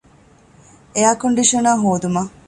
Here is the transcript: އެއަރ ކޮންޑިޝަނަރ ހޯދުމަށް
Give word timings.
އެއަރ 0.95 1.15
ކޮންޑިޝަނަރ 1.21 1.73
ހޯދުމަށް 1.83 2.31